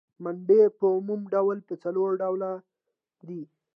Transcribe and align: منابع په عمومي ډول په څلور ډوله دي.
منابع 0.23 0.61
په 0.79 0.85
عمومي 0.95 1.27
ډول 1.33 1.57
په 1.67 1.73
څلور 1.83 2.09
ډوله 2.21 2.51
دي. 3.27 3.41